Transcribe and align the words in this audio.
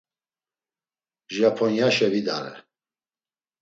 Japonyaşe 1.37 2.07
vidare. 2.13 2.53